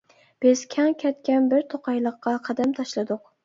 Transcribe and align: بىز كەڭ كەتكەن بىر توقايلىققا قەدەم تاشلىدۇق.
بىز 0.45 0.63
كەڭ 0.75 0.89
كەتكەن 1.03 1.47
بىر 1.53 1.67
توقايلىققا 1.77 2.37
قەدەم 2.51 2.77
تاشلىدۇق. 2.83 3.27